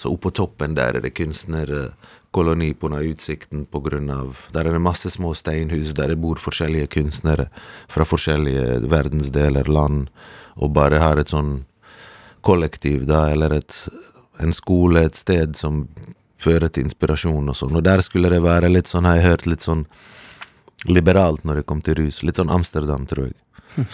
Så 0.02 0.10
oppå 0.10 0.32
toppen 0.34 0.74
der 0.74 0.98
er 0.98 1.04
det 1.04 1.14
kunstnerkoloni 1.14 2.72
på 2.74 2.90
grunn 2.90 3.10
utsikten 3.12 3.66
på 3.70 3.82
grunn 3.86 4.10
av 4.10 4.48
Der 4.54 4.66
er 4.66 4.74
det 4.74 4.82
masse 4.82 5.12
små 5.14 5.36
steinhus 5.38 5.94
der 5.94 6.10
det 6.10 6.22
bor 6.22 6.42
forskjellige 6.42 6.90
kunstnere 6.96 7.50
fra 7.92 8.08
forskjellige 8.08 8.82
verdensdeler, 8.90 9.70
land, 9.70 10.08
og 10.58 10.74
bare 10.74 11.02
har 11.04 11.22
et 11.22 11.30
sånn 11.30 11.66
kollektiv, 12.42 13.06
da, 13.06 13.28
eller 13.30 13.54
et, 13.60 13.76
en 14.42 14.54
skole, 14.54 15.06
et 15.06 15.16
sted 15.16 15.54
som 15.56 15.86
fører 16.42 16.72
til 16.74 16.88
inspirasjon 16.88 17.52
og 17.54 17.58
sånn. 17.58 17.78
Og 17.78 17.86
der 17.86 18.02
skulle 18.02 18.32
det 18.34 18.42
være 18.42 18.72
litt 18.72 18.90
sånn, 18.90 19.06
har 19.06 19.20
jeg 19.20 19.28
hørt, 19.28 19.46
litt 19.46 19.62
sånn 19.62 19.86
liberalt 20.90 21.46
når 21.46 21.62
det 21.62 21.68
kom 21.70 21.86
til 21.86 22.00
rus. 22.02 22.24
Litt 22.26 22.42
sånn 22.42 22.50
Amsterdam, 22.50 23.06
tror 23.10 23.30
jeg. 23.30 23.38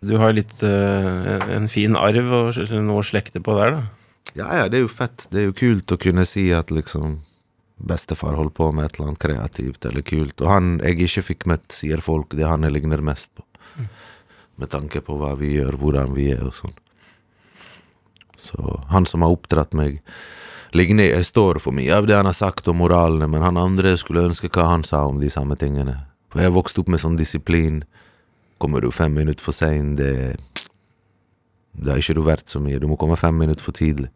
Du 0.00 0.14
har 0.16 0.32
litt 0.32 0.62
uh, 0.64 1.42
en 1.52 1.66
fin 1.68 1.92
arv 1.92 2.30
og 2.32 2.56
noe 2.72 3.02
å 3.02 3.04
slekte 3.04 3.42
på 3.44 3.52
der, 3.58 3.74
da. 3.76 3.82
Ja, 4.34 4.46
ja, 4.56 4.68
det 4.70 4.78
er 4.78 4.84
jo 4.84 4.92
fett. 4.92 5.26
Det 5.30 5.42
er 5.42 5.48
jo 5.48 5.56
kult 5.58 5.92
å 5.92 5.98
kunne 6.00 6.24
si 6.28 6.50
at 6.54 6.70
liksom 6.70 7.18
bestefar 7.80 8.36
holdt 8.36 8.54
på 8.54 8.68
med 8.72 8.86
et 8.86 8.98
eller 8.98 9.10
annet 9.10 9.22
kreativt 9.22 9.86
eller 9.88 10.04
kult. 10.06 10.40
Og 10.40 10.50
han 10.52 10.74
jeg 10.84 11.00
ikke 11.06 11.26
fikk 11.30 11.46
møtt, 11.50 11.70
sier 11.74 12.02
folk, 12.04 12.36
det 12.36 12.46
han 12.48 12.66
jeg 12.66 12.76
ligner 12.76 13.02
mest 13.04 13.32
på. 13.34 13.46
Med 14.60 14.70
tanke 14.70 15.00
på 15.00 15.16
hva 15.16 15.32
vi 15.40 15.54
gjør, 15.56 15.78
hvordan 15.80 16.12
vi 16.12 16.28
er 16.34 16.44
og 16.44 16.54
sånn. 16.58 16.76
Så 18.40 18.80
han 18.92 19.06
som 19.08 19.24
har 19.24 19.32
oppdratt 19.32 19.72
meg, 19.76 20.00
ligner 20.72 21.10
Jeg 21.10 21.26
står 21.28 21.58
for 21.60 21.76
mye 21.76 21.92
av 21.92 22.06
det 22.06 22.16
han 22.16 22.28
har 22.28 22.36
sagt 22.36 22.68
om 22.68 22.78
moralene, 22.80 23.26
men 23.28 23.42
han 23.42 23.58
andre 23.60 23.96
skulle 23.98 24.28
ønske 24.28 24.48
hva 24.52 24.68
han 24.70 24.84
sa 24.84 25.02
om 25.08 25.20
de 25.20 25.30
samme 25.32 25.56
tingene. 25.56 25.96
For 26.30 26.44
jeg 26.44 26.54
vokste 26.54 26.80
opp 26.80 26.92
med 26.92 27.02
sånn 27.02 27.18
disiplin. 27.18 27.82
Kommer 28.60 28.84
du 28.84 28.90
fem 28.92 29.14
minutter 29.16 29.42
for 29.42 29.56
sein, 29.56 29.96
det 29.96 30.36
Da 31.72 31.94
er 31.94 32.02
ikke 32.02 32.16
du 32.18 32.24
verdt 32.26 32.50
så 32.50 32.60
mye. 32.62 32.80
Du 32.80 32.88
må 32.90 32.98
komme 33.00 33.18
fem 33.20 33.36
minutter 33.38 33.64
for 33.64 33.76
tidlig. 33.76 34.10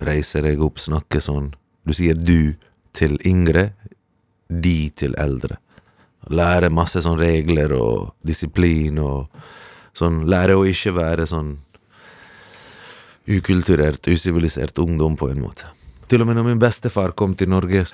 Reise 0.00 0.42
deg 0.44 0.62
opp, 0.62 0.80
snakke 0.82 1.20
sånn. 1.24 1.52
Du 1.86 1.94
sier 1.96 2.18
du 2.18 2.56
til 2.96 3.16
yngre, 3.26 3.70
de 4.48 4.90
til 4.94 5.16
eldre. 5.18 5.58
Lære 6.30 6.72
masse 6.74 7.02
sånn 7.04 7.18
regler 7.20 7.72
og 7.76 8.12
disiplin 8.26 8.98
og 9.02 9.30
sånn. 9.96 10.24
Lære 10.30 10.56
å 10.58 10.66
ikke 10.66 10.94
være 10.96 11.26
sånn 11.30 11.56
ukulturert, 13.26 14.06
usivilisert 14.06 14.78
ungdom, 14.78 15.16
på 15.18 15.30
en 15.30 15.42
måte. 15.42 15.70
Til 16.06 16.22
og 16.22 16.28
med 16.28 16.38
når 16.38 16.50
min 16.50 16.62
bestefar 16.62 17.14
kom 17.18 17.34
til 17.34 17.50
Norge, 17.50 17.86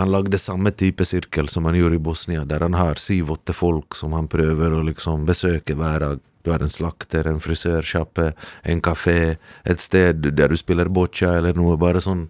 han 0.00 0.10
lagde 0.10 0.40
samme 0.40 0.72
type 0.74 1.04
sirkel 1.06 1.50
som 1.52 1.68
han 1.68 1.76
gjorde 1.78 1.98
i 1.98 2.02
Bosnia, 2.02 2.44
der 2.48 2.64
han 2.64 2.74
har 2.74 2.98
syv-åtte 2.98 3.54
folk 3.54 3.94
som 3.94 4.16
han 4.16 4.28
prøver 4.32 4.72
å 4.72 4.84
liksom 4.86 5.26
besøke 5.28 5.76
hver 5.78 6.00
dag. 6.02 6.22
Du 6.44 6.52
har 6.52 6.62
en 6.62 6.72
slakter, 6.72 7.28
en 7.28 7.40
frisørsjappe, 7.40 8.32
en 8.62 8.82
kafé, 8.84 9.36
et 9.64 9.80
sted 9.80 10.28
der 10.36 10.52
du 10.52 10.58
spiller 10.60 10.92
boccia 10.92 11.32
eller 11.38 11.56
noe. 11.56 11.78
Bare 11.80 12.04
sånn 12.04 12.28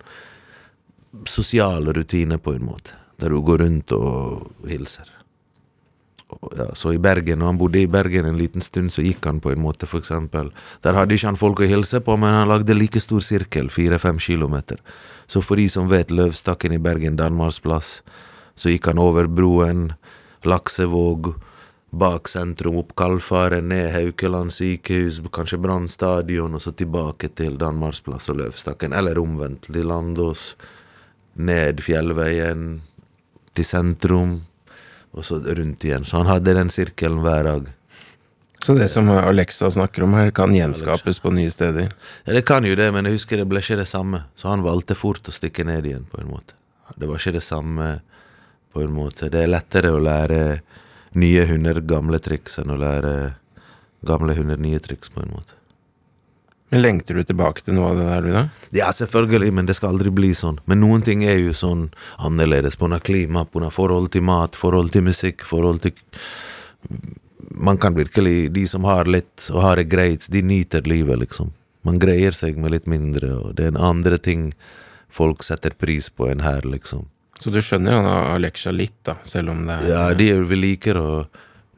sosiale 1.31 1.95
rutiner, 1.95 2.39
på 2.39 2.55
en 2.55 2.65
måte. 2.71 2.95
Der 3.19 3.35
du 3.35 3.43
går 3.43 3.63
rundt 3.67 3.93
og 3.95 4.51
hilser 4.71 5.11
ja, 6.57 6.75
så 6.75 6.93
i 6.93 6.99
Bergen, 6.99 7.39
når 7.39 7.53
han 7.53 7.59
bodde 7.59 7.81
i 7.81 7.91
Bergen 7.91 8.27
en 8.27 8.39
liten 8.39 8.63
stund, 8.65 8.93
så 8.93 9.05
gikk 9.05 9.27
han 9.29 9.41
på 9.45 9.53
en 9.53 9.63
måte, 9.63 9.87
for 9.91 10.03
eksempel. 10.03 10.51
Der 10.85 10.97
hadde 10.97 11.17
ikke 11.17 11.31
han 11.31 11.41
folk 11.41 11.63
å 11.63 11.69
hilse 11.69 12.01
på, 12.05 12.17
men 12.21 12.35
han 12.35 12.51
lagde 12.51 12.77
like 12.77 13.01
stor 13.03 13.23
sirkel, 13.25 13.71
fire-fem 13.73 14.21
kilometer. 14.23 14.81
Så 15.31 15.43
for 15.45 15.61
de 15.61 15.69
som 15.71 15.91
vet 15.91 16.13
Løvstakken 16.15 16.75
i 16.75 16.83
Bergen, 16.83 17.19
Danmarksplass, 17.21 17.99
så 18.57 18.73
gikk 18.73 18.91
han 18.91 19.03
over 19.03 19.29
broen, 19.31 19.93
Laksevåg, 20.45 21.35
bak 21.99 22.29
sentrum, 22.29 22.79
opp 22.83 22.95
Kalfaret, 22.99 23.65
ned 23.65 23.93
Haukeland 23.95 24.53
sykehus, 24.55 25.21
kanskje 25.33 25.59
Brann 25.63 25.89
stadion, 25.89 26.55
og 26.55 26.63
så 26.63 26.73
tilbake 26.77 27.31
til 27.37 27.59
Danmarksplass 27.61 28.31
og 28.33 28.41
Løvstakken. 28.43 28.97
Eller 28.97 29.21
omvendt, 29.23 29.71
til 29.71 29.87
Landås, 29.89 30.53
ned 31.35 31.83
Fjellveien, 31.85 32.83
til 33.55 33.67
sentrum 33.69 34.43
og 35.15 35.25
så 35.25 35.39
rundt 35.39 35.85
igjen. 35.87 36.05
Så 36.05 36.19
han 36.19 36.31
hadde 36.31 36.57
den 36.57 36.71
sirkelen 36.75 37.23
hver 37.23 37.47
dag. 37.47 37.73
Så 38.65 38.75
det 38.75 38.89
som 38.89 39.11
Alexa 39.13 39.69
snakker 39.71 40.07
om 40.07 40.15
her, 40.17 40.31
kan 40.35 40.55
gjenskapes 40.55 41.21
på 41.21 41.31
nye 41.37 41.51
steder? 41.53 41.91
Ja, 42.25 42.33
det 42.33 42.47
kan 42.49 42.65
jo 42.65 42.75
det, 42.79 42.89
men 42.97 43.05
jeg 43.05 43.19
husker 43.19 43.37
det 43.37 43.47
ble 43.51 43.61
ikke 43.61 43.77
det 43.77 43.91
samme. 43.91 44.23
Så 44.41 44.49
han 44.49 44.65
valgte 44.65 44.97
fort 44.97 45.29
å 45.29 45.35
stikke 45.35 45.67
ned 45.69 45.85
igjen, 45.85 46.07
på 46.11 46.23
en 46.23 46.31
måte. 46.33 46.57
Det 46.97 47.09
var 47.11 47.21
ikke 47.21 47.37
det 47.37 47.45
samme, 47.45 47.91
på 48.73 48.83
en 48.83 48.95
måte. 48.97 49.29
Det 49.31 49.43
er 49.45 49.53
lettere 49.53 49.93
å 49.93 50.01
lære 50.03 50.41
nye 51.19 51.45
hunder 51.49 51.81
gamle 51.81 52.21
triks 52.23 52.59
enn 52.61 52.73
å 52.75 52.79
lære 52.81 53.35
gamle 54.05 54.37
hunder 54.37 54.61
nye 54.61 54.81
triks, 54.83 55.11
på 55.13 55.23
en 55.23 55.33
måte. 55.33 55.57
Men 56.75 56.83
Lengter 56.83 57.15
du 57.15 57.25
tilbake 57.25 57.63
til 57.63 57.77
noe 57.77 57.93
av 57.93 57.99
det 58.01 58.07
der, 58.09 58.25
du 58.25 58.33
da? 58.35 58.41
Ja, 58.75 58.89
selvfølgelig, 58.93 59.53
men 59.55 59.69
det 59.69 59.77
skal 59.79 59.93
aldri 59.95 60.11
bli 60.11 60.33
sånn. 60.35 60.59
Men 60.67 60.81
noen 60.83 61.05
ting 61.07 61.23
er 61.23 61.37
jo 61.39 61.53
sånn 61.55 61.85
annerledes. 62.19 62.75
Pga. 62.81 62.99
klima, 63.05 63.45
pga. 63.47 63.71
forhold 63.71 64.11
til 64.11 64.25
mat, 64.27 64.59
forhold 64.59 64.91
til 64.91 65.07
musikk, 65.07 65.45
forhold 65.47 65.85
til 65.85 65.95
Man 67.55 67.79
kan 67.79 67.95
virkelig 67.95 68.53
De 68.53 68.67
som 68.67 68.85
har 68.85 69.05
litt 69.05 69.47
og 69.51 69.63
har 69.63 69.77
det 69.77 69.85
greit, 69.89 70.27
de 70.29 70.43
nyter 70.43 70.83
livet, 70.83 71.19
liksom. 71.19 71.53
Man 71.85 71.99
greier 71.99 72.33
seg 72.33 72.59
med 72.59 72.73
litt 72.73 72.87
mindre, 72.87 73.31
og 73.39 73.55
det 73.55 73.65
er 73.65 73.69
en 73.69 73.85
andre 73.95 74.19
ting 74.19 74.53
folk 75.09 75.45
setter 75.45 75.71
pris 75.71 76.11
på 76.11 76.27
enn 76.27 76.43
her, 76.43 76.67
liksom. 76.67 77.07
Så 77.41 77.51
du 77.51 77.59
skjønner 77.63 77.99
han 77.99 78.07
har 78.07 78.39
leksa 78.43 78.71
litt, 78.73 79.01
da, 79.05 79.19
selv 79.27 79.51
om 79.55 79.65
det 79.67 79.81
er 79.81 79.91
Ja, 79.91 80.05
de 80.15 80.31
vi 80.49 80.61
liker 80.61 81.01
å 81.01 81.09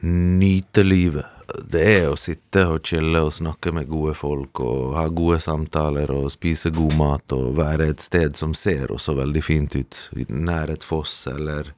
nyte 0.05 0.85
livet 0.85 1.33
det 1.65 1.83
er 1.83 2.09
å 2.11 2.17
sitte 2.19 2.65
og 2.69 2.87
chille 2.87 3.21
og 3.23 3.35
snakke 3.35 3.73
med 3.75 3.89
gode 3.91 4.17
folk 4.19 4.61
og 4.63 4.97
ha 4.99 5.07
gode 5.09 5.39
samtaler 5.43 6.11
og 6.13 6.31
spise 6.35 6.73
god 6.75 6.97
mat 6.99 7.35
og 7.37 7.55
være 7.59 7.91
et 7.93 8.03
sted 8.03 8.37
som 8.39 8.55
ser 8.55 8.93
også 8.93 9.15
veldig 9.21 9.43
fint 9.45 9.77
ut, 9.77 10.01
nær 10.29 10.73
et 10.73 10.85
foss 10.85 11.27
eller 11.31 11.73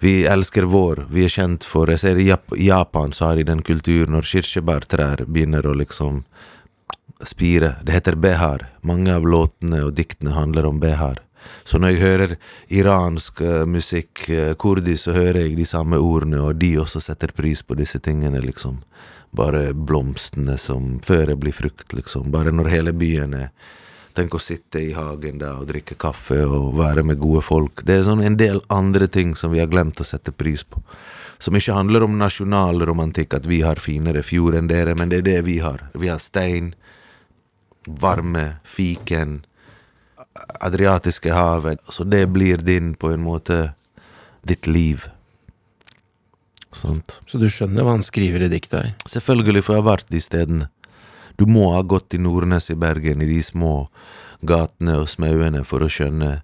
Vi 0.00 0.24
elsker 0.24 0.64
vår. 0.64 1.02
Vi 1.12 1.26
er 1.26 1.28
kjent 1.28 1.64
for 1.68 1.90
Jeg 1.92 2.00
ser 2.00 2.16
i 2.16 2.30
Japan 2.64 3.12
så 3.12 3.26
har 3.26 3.36
de 3.36 3.42
den 3.44 3.60
kulturen 3.60 4.14
når 4.14 4.24
kirsebærtrær 4.30 5.26
begynner 5.26 5.66
å 5.66 5.74
liksom 5.76 6.22
spire. 7.20 7.74
Det 7.84 7.92
heter 7.92 8.16
behar. 8.16 8.70
Mange 8.80 9.12
av 9.12 9.28
låtene 9.28 9.82
og 9.84 9.92
diktene 9.98 10.32
handler 10.32 10.64
om 10.64 10.80
behar. 10.80 11.20
Så 11.64 11.78
når 11.78 11.94
jeg 11.94 12.02
hører 12.02 12.36
iransk 12.68 13.40
uh, 13.40 13.64
musikk, 13.68 14.26
kurdi 14.26 14.56
kurdisk, 14.58 15.04
så 15.04 15.16
hører 15.16 15.42
jeg 15.44 15.56
de 15.58 15.66
samme 15.68 15.98
ordene, 15.98 16.40
og 16.40 16.60
de 16.60 16.76
også 16.80 17.00
setter 17.00 17.32
pris 17.36 17.62
på 17.62 17.76
disse 17.78 17.98
tingene, 17.98 18.40
liksom. 18.40 18.80
Bare 19.36 19.70
blomstene 19.74 20.56
som 20.58 20.98
før 21.06 21.34
jeg 21.34 21.40
blir 21.42 21.54
frukt, 21.54 21.92
liksom. 21.94 22.30
Bare 22.34 22.52
når 22.52 22.72
hele 22.72 22.96
byen 22.96 23.34
er 23.34 23.52
Tenk 24.10 24.34
å 24.34 24.40
sitte 24.42 24.80
i 24.82 24.90
hagen 24.90 25.38
da 25.38 25.52
og 25.60 25.68
drikke 25.70 25.94
kaffe 26.00 26.40
og 26.42 26.74
være 26.80 27.04
med 27.06 27.20
gode 27.22 27.44
folk. 27.46 27.84
Det 27.86 28.00
er 28.00 28.06
sånn 28.08 28.24
en 28.26 28.38
del 28.40 28.58
andre 28.72 29.06
ting 29.06 29.36
som 29.38 29.52
vi 29.54 29.60
har 29.62 29.70
glemt 29.70 30.02
å 30.02 30.06
sette 30.06 30.34
pris 30.34 30.64
på. 30.66 30.82
Som 31.40 31.56
ikke 31.56 31.76
handler 31.76 32.04
om 32.04 32.18
nasjonal 32.18 32.82
romantikk, 32.84 33.36
at 33.38 33.46
vi 33.48 33.62
har 33.62 33.80
finere 33.80 34.24
fjord 34.26 34.58
enn 34.58 34.68
dere, 34.68 34.96
men 34.98 35.12
det 35.12 35.22
er 35.22 35.28
det 35.28 35.38
vi 35.46 35.60
har. 35.62 35.86
Vi 35.94 36.10
har 36.10 36.18
stein, 36.20 36.74
varme, 37.86 38.58
fiken 38.66 39.40
Adriatiske 40.60 41.32
havet. 41.34 41.80
Så 41.88 42.04
det 42.04 42.26
blir 42.26 42.62
din, 42.64 42.94
på 42.94 43.10
en 43.12 43.22
måte, 43.24 43.72
ditt 44.42 44.66
liv. 44.66 45.08
Sånt. 46.72 47.18
Så 47.26 47.38
du 47.38 47.48
skjønner 47.50 47.82
hva 47.82 47.96
han 47.96 48.06
skriver 48.06 48.46
i 48.46 48.50
diktet 48.52 48.78
her? 48.78 48.92
Selvfølgelig, 49.10 49.64
for 49.66 49.74
jeg 49.74 49.82
har 49.82 49.90
vært 49.90 50.12
de 50.12 50.20
stedene. 50.22 50.68
Du 51.40 51.46
må 51.50 51.70
ha 51.74 51.82
gått 51.82 52.14
i 52.14 52.20
Nordnes 52.20 52.70
i 52.70 52.78
Bergen, 52.78 53.22
i 53.24 53.30
de 53.30 53.40
små 53.42 53.88
gatene 54.46 55.00
og 55.02 55.08
smauene, 55.10 55.64
for 55.66 55.82
å 55.82 55.90
skjønne 55.90 56.40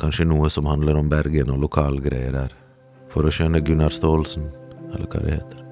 kanskje 0.00 0.26
noe 0.30 0.50
som 0.50 0.70
handler 0.70 0.98
om 0.98 1.10
Bergen 1.12 1.52
og 1.54 1.60
lokalgreier 1.66 2.32
der. 2.34 2.54
For 3.12 3.26
å 3.26 3.34
skjønne 3.34 3.62
Gunnar 3.66 3.94
Staalesen, 3.94 4.48
eller 4.94 5.10
hva 5.10 5.22
det 5.26 5.36
heter. 5.36 5.63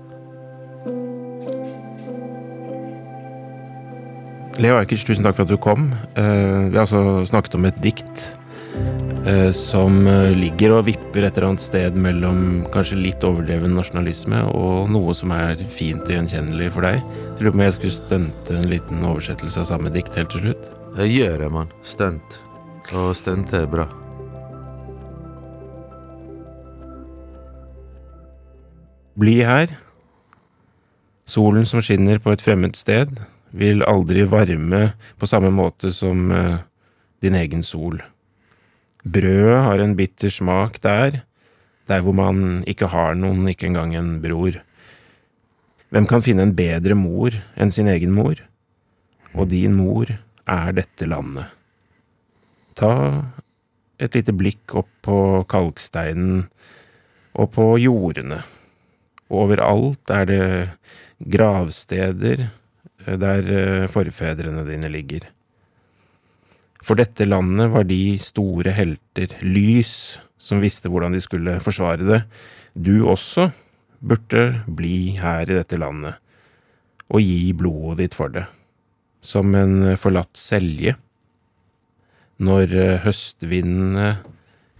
Leo 4.60 4.76
Ajkic, 4.76 5.00
tusen 5.08 5.24
takk 5.24 5.38
for 5.38 5.46
at 5.46 5.50
du 5.50 5.56
kom. 5.60 5.86
Uh, 6.12 6.68
vi 6.68 6.76
har 6.76 6.84
altså 6.84 7.24
snakket 7.28 7.54
om 7.56 7.64
et 7.64 7.78
dikt 7.80 8.24
uh, 9.24 9.48
som 9.56 10.02
eh, 10.08 10.34
ligger 10.36 10.74
og 10.76 10.84
vipper 10.90 11.24
et 11.24 11.38
eller 11.38 11.52
annet 11.52 11.64
sted 11.64 11.96
mellom 11.96 12.66
kanskje 12.74 12.98
litt 13.00 13.24
overdreven 13.24 13.72
nasjonalisme 13.78 14.42
og 14.52 14.92
noe 14.92 15.16
som 15.16 15.32
er 15.32 15.62
fint 15.72 16.04
og 16.04 16.12
gjenkjennelig 16.18 16.68
for 16.76 16.84
deg. 16.84 17.00
Jeg 17.00 17.46
lurer 17.46 17.54
på 17.54 17.60
om 17.60 17.64
jeg 17.64 17.78
skulle 17.78 17.96
stunte 17.96 18.58
en 18.58 18.68
liten 18.68 19.08
oversettelse 19.08 19.64
av 19.64 19.70
samme 19.72 19.94
dikt 19.94 20.20
helt 20.20 20.32
til 20.36 20.44
slutt? 20.44 20.70
Det 20.98 21.08
gjør 21.08 21.46
jeg, 21.46 21.54
mann. 21.56 21.72
Stunt. 21.88 22.38
Og 22.92 23.16
stunt 23.16 23.56
er 23.56 23.66
bra. 23.72 23.88
Bli 29.16 29.40
her. 29.48 29.72
Solen 31.24 31.64
som 31.68 31.80
skinner 31.80 32.20
på 32.20 32.34
et 32.34 32.44
fremmed 32.44 32.76
sted 32.76 33.16
vil 33.52 33.84
aldri 33.84 34.24
varme 34.28 34.92
på 35.20 35.28
samme 35.28 35.52
måte 35.54 35.92
som 35.94 36.30
uh, 36.32 36.62
din 37.22 37.36
egen 37.36 37.62
sol. 37.64 38.00
Brødet 39.02 39.60
har 39.66 39.82
en 39.82 39.96
bitter 39.98 40.32
smak 40.32 40.80
der, 40.82 41.22
der 41.90 42.04
hvor 42.04 42.16
man 42.16 42.62
ikke 42.70 42.88
har 42.92 43.16
noen, 43.18 43.44
ikke 43.50 43.68
engang 43.68 43.94
en 43.98 44.14
bror. 44.22 44.60
Hvem 45.92 46.08
kan 46.08 46.24
finne 46.24 46.46
en 46.46 46.54
bedre 46.56 46.96
mor 46.96 47.34
enn 47.60 47.74
sin 47.74 47.90
egen 47.92 48.14
mor? 48.16 48.38
Og 49.36 49.50
din 49.50 49.74
mor 49.76 50.08
er 50.48 50.72
dette 50.76 51.08
landet. 51.08 51.50
Ta 52.78 52.92
et 54.00 54.14
lite 54.16 54.32
blikk 54.32 54.72
opp 54.80 54.88
på 55.04 55.18
kalksteinen 55.50 56.46
og 57.36 57.52
på 57.52 57.66
jordene. 57.82 58.40
Overalt 59.32 60.12
er 60.12 60.28
det 60.28 60.44
gravsteder, 61.32 62.46
Eh, 62.46 62.61
der 63.06 63.48
eh, 63.48 63.86
forfedrene 63.90 64.64
dine 64.68 64.90
ligger. 64.92 65.28
For 66.82 66.98
dette 66.98 67.26
landet 67.28 67.70
var 67.70 67.86
de 67.86 68.18
store 68.18 68.74
helter, 68.74 69.36
lys, 69.46 70.18
som 70.38 70.62
visste 70.62 70.90
hvordan 70.90 71.14
de 71.14 71.22
skulle 71.22 71.60
forsvare 71.62 72.02
det. 72.02 72.22
Du 72.74 73.04
også 73.06 73.50
burde 74.02 74.64
bli 74.66 75.14
her 75.20 75.46
i 75.46 75.60
dette 75.60 75.78
landet 75.78 76.18
og 77.12 77.20
gi 77.20 77.52
blodet 77.54 78.00
ditt 78.00 78.14
for 78.16 78.32
det, 78.32 78.46
som 79.20 79.52
en 79.54 79.94
forlatt 80.00 80.38
selje. 80.38 80.96
Når 82.42 82.72
eh, 82.74 83.00
høstvindene 83.04 84.14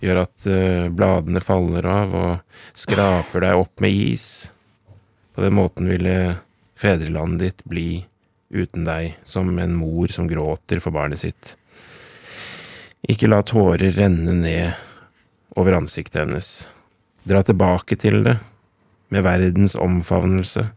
gjør 0.03 0.23
at 0.25 0.47
eh, 0.51 0.89
bladene 0.91 1.43
faller 1.45 1.87
av 1.87 2.17
og 2.19 2.57
skraper 2.79 3.45
deg 3.45 3.61
opp 3.61 3.85
med 3.85 3.95
is. 3.95 4.27
På 5.37 5.45
den 5.45 5.55
måten 5.61 5.91
ville 5.93 6.17
fedrelandet 6.79 7.45
ditt 7.45 7.63
bli 7.69 7.91
uten 8.53 8.85
deg, 8.87 9.17
som 9.25 9.51
en 9.59 9.75
mor 9.75 10.13
som 10.13 10.29
gråter 10.29 10.81
for 10.85 10.95
barnet 10.95 11.25
sitt. 11.25 11.55
Ikke 13.09 13.31
la 13.31 13.41
tårer 13.43 13.97
renne 13.97 14.37
ned 14.39 15.59
over 15.59 15.81
ansiktet 15.81 16.23
hennes. 16.23 16.51
Dra 17.27 17.43
tilbake 17.47 17.99
til 17.99 18.23
det, 18.27 18.37
med 19.13 19.25
verdens 19.27 19.75
omfavnelse. 19.79 20.69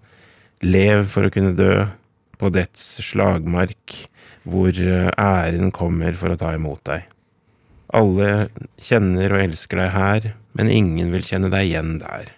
Lev 0.66 1.06
for 1.12 1.28
å 1.28 1.34
kunne 1.34 1.56
dø, 1.58 1.86
på 2.36 2.52
dets 2.52 2.82
slagmark, 3.06 3.94
hvor 4.44 4.76
eh, 4.76 5.12
æren 5.16 5.72
kommer 5.72 6.18
for 6.20 6.34
å 6.34 6.40
ta 6.40 6.52
imot 6.58 6.84
deg. 6.90 7.06
Alle 7.96 8.50
kjenner 8.82 9.32
og 9.32 9.44
elsker 9.46 9.80
deg 9.80 9.94
her, 9.94 10.28
men 10.58 10.72
ingen 10.74 11.14
vil 11.14 11.24
kjenne 11.24 11.52
deg 11.54 11.70
igjen 11.70 11.98
der. 12.02 12.34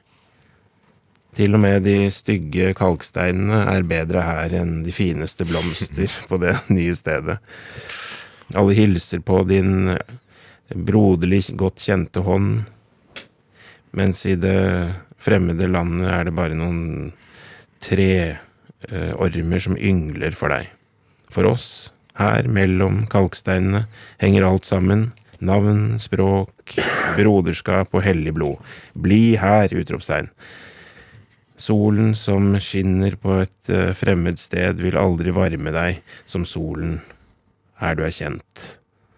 Til 1.37 1.53
og 1.53 1.61
med 1.61 1.83
de 1.85 2.07
stygge 2.09 2.71
kalksteinene 2.73 3.59
er 3.69 3.83
bedre 3.85 4.23
her 4.25 4.55
enn 4.57 4.79
de 4.81 4.93
fineste 4.95 5.45
blomster 5.45 6.09
på 6.29 6.39
det 6.41 6.55
nye 6.73 6.95
stedet. 6.97 7.37
Alle 8.57 8.73
hilser 8.73 9.21
på 9.21 9.43
din 9.45 9.91
broderlig 10.73 11.43
godt 11.59 11.83
kjente 11.85 12.23
hånd, 12.25 12.65
mens 13.93 14.25
i 14.25 14.33
det 14.39 14.57
fremmede 15.21 15.69
landet 15.69 16.09
er 16.09 16.25
det 16.25 16.33
bare 16.39 16.57
noen 16.57 17.13
treormer 17.85 19.61
som 19.61 19.77
yngler 19.77 20.33
for 20.33 20.49
deg. 20.55 20.71
For 21.29 21.45
oss, 21.53 21.91
her 22.17 22.49
mellom 22.49 23.03
kalksteinene, 23.13 23.85
henger 24.23 24.47
alt 24.47 24.65
sammen. 24.65 25.11
Navn, 25.37 25.99
språk, 26.01 26.79
broderskap 27.13 27.93
og 27.93 28.01
hellig 28.01 28.33
blod. 28.33 28.57
Bli 28.97 29.35
her! 29.37 29.69
utropstegn. 29.69 30.31
Solen 31.57 32.13
som 32.15 32.51
skinner 32.61 33.15
på 33.17 33.39
et 33.41 33.71
uh, 33.73 33.89
fremmed 33.97 34.37
sted, 34.37 34.77
vil 34.77 34.97
aldri 34.99 35.33
varme 35.33 35.73
deg 35.73 36.03
som 36.29 36.45
solen 36.45 36.99
her 37.81 37.97
du 37.97 38.03
er 38.05 38.13
kjent. 38.13 38.67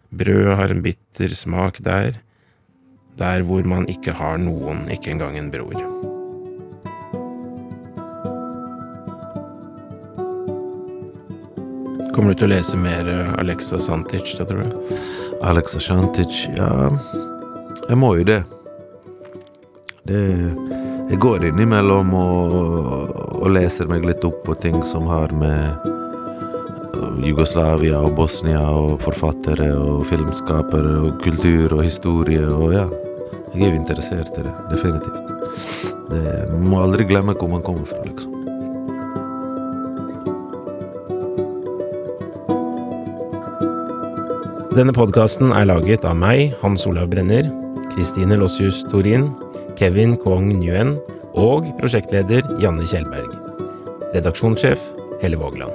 Brødet 0.10 0.56
har 0.58 0.72
en 0.72 0.84
bitter 0.84 1.36
smak 1.36 1.82
der, 1.84 2.22
der 3.20 3.44
hvor 3.44 3.68
man 3.68 3.90
ikke 3.92 4.16
har 4.16 4.40
noen, 4.40 4.88
ikke 4.92 5.12
engang 5.12 5.36
en 5.38 5.52
bror. 5.52 5.76
Kommer 12.16 12.34
du 12.34 12.40
til 12.40 12.50
å 12.50 12.54
lese 12.56 12.80
mer 12.80 13.08
eh, 13.08 13.36
Alexa 13.40 13.80
Santic, 13.84 14.34
da, 14.40 14.48
tror 14.48 14.64
du? 14.64 14.96
Alexa 15.46 15.80
Santic, 15.80 16.42
ja 16.56 16.90
Jeg 17.86 18.00
må 18.00 18.16
jo 18.20 18.26
det. 18.28 18.42
Det 20.10 20.24
Jeg 21.10 21.18
går 21.24 21.48
innimellom 21.48 22.12
og, 22.14 22.52
og 23.42 23.48
leser 23.50 23.88
meg 23.90 24.04
litt 24.06 24.22
opp 24.28 24.44
på 24.46 24.54
ting 24.62 24.78
som 24.86 25.08
har 25.10 25.34
med 25.34 25.90
Jugoslavia 27.26 27.98
og 28.06 28.14
Bosnia 28.20 28.62
og 28.70 29.02
forfattere 29.02 29.72
og 29.74 30.06
filmskapere 30.12 30.94
og 31.08 31.18
kultur 31.24 31.80
og 31.80 31.82
historie 31.88 32.46
og 32.46 32.76
ja. 32.78 32.86
Jeg 33.56 33.66
er 33.66 33.74
jo 33.74 33.80
interessert 33.80 34.38
i 34.38 34.46
det, 34.46 34.54
definitivt. 34.70 35.34
Det, 36.12 36.22
man 36.54 36.68
må 36.70 36.84
aldri 36.86 37.10
glemme 37.10 37.34
hvor 37.34 37.50
man 37.50 37.66
kommer 37.66 37.90
fra, 37.90 38.04
liksom. 38.06 38.36
Denne 44.78 44.94
podkasten 44.94 45.50
er 45.58 45.66
laget 45.66 46.06
av 46.06 46.14
meg, 46.22 46.54
Hans 46.62 46.86
Olav 46.88 47.10
Brenner, 47.10 47.50
Kristine 47.90 48.38
Lossius 48.38 48.84
Torin, 48.94 49.32
Kevin 49.80 50.18
Kong 50.20 50.50
Nguyen 50.60 50.98
og 51.40 51.70
prosjektleder 51.80 52.44
Janne 52.60 52.84
Kjellberg. 52.84 53.32
Redaksjonssjef 54.12 54.82
Helle 55.22 55.40
Vågland. 55.40 55.72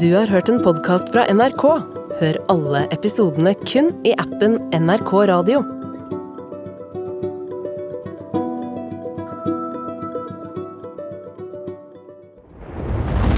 Du 0.00 0.12
har 0.12 0.28
hørt 0.28 0.52
en 0.52 0.60
podkast 0.60 1.08
fra 1.14 1.24
NRK. 1.32 1.64
Hør 2.20 2.40
alle 2.52 2.84
episodene 2.92 3.54
kun 3.64 3.88
i 4.04 4.12
appen 4.20 4.58
NRK 4.76 5.14
Radio. 5.32 5.64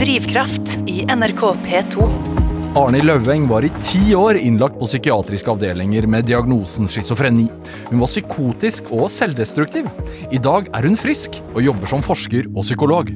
Drivkraft 0.02 0.80
i 0.90 1.04
NRK 1.06 1.46
P2. 1.62 2.31
Arne 2.72 3.02
Løveng 3.04 3.42
var 3.50 3.66
i 3.66 3.70
ti 3.84 4.14
år 4.16 4.38
innlagt 4.40 4.78
på 4.80 4.86
psykiatriske 4.88 5.50
avdelinger 5.52 6.06
med 6.08 6.24
diagnosen 6.24 6.88
schizofreni. 6.88 7.44
Hun 7.90 8.00
var 8.00 8.08
psykotisk 8.08 8.88
og 8.96 9.10
selvdestruktiv. 9.12 9.90
I 10.32 10.40
dag 10.40 10.70
er 10.72 10.88
hun 10.88 10.96
frisk 10.96 11.36
og 11.52 11.60
jobber 11.66 11.92
som 11.92 12.06
forsker 12.06 12.48
og 12.54 12.64
psykolog. 12.64 13.12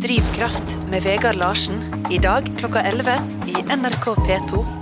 Drivkraft 0.00 0.78
med 0.88 1.04
Vegard 1.04 1.36
Larsen. 1.36 1.84
I 2.08 2.22
dag 2.24 2.48
klokka 2.56 2.86
11 2.88 3.20
i 3.52 3.60
NRK 3.68 4.12
P2. 4.24 4.77